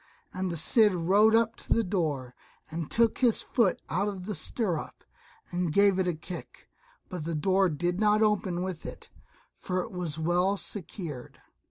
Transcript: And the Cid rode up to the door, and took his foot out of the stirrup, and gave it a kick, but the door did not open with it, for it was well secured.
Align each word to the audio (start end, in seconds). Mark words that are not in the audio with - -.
And 0.33 0.51
the 0.51 0.57
Cid 0.57 0.95
rode 0.95 1.35
up 1.35 1.55
to 1.57 1.73
the 1.73 1.83
door, 1.83 2.33
and 2.71 2.89
took 2.89 3.19
his 3.19 3.43
foot 3.43 3.79
out 3.87 4.07
of 4.07 4.25
the 4.25 4.33
stirrup, 4.33 5.03
and 5.51 5.71
gave 5.71 5.99
it 5.99 6.07
a 6.07 6.15
kick, 6.15 6.67
but 7.07 7.23
the 7.23 7.35
door 7.35 7.69
did 7.69 7.99
not 7.99 8.23
open 8.23 8.63
with 8.63 8.83
it, 8.83 9.11
for 9.59 9.81
it 9.83 9.91
was 9.91 10.17
well 10.17 10.57
secured. 10.57 11.39